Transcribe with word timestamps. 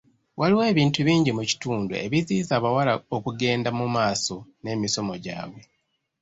Waliwo 0.39 0.63
ebintu 0.71 0.99
bingi 1.07 1.31
mu 1.37 1.43
kitundu 1.49 1.93
ebiziyiza 2.05 2.51
abawala 2.59 2.93
okugenda 3.17 3.69
mu 3.77 3.85
maaso 3.95 4.35
n'emisomo 4.61 5.13
gyabwe. 5.23 5.61